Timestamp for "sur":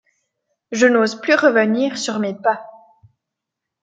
1.99-2.17